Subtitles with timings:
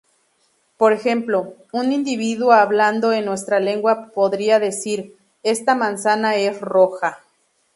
[0.77, 7.19] Por ejemplo, un individuo hablando en nuestra lengua podría decir "Esta manzana es roja".